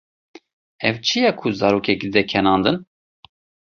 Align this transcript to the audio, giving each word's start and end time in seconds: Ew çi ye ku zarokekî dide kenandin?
Ew 0.87 0.95
çi 1.05 1.17
ye 1.23 1.31
ku 1.39 1.47
zarokekî 1.59 2.07
dide 2.09 2.21
kenandin? 2.31 2.77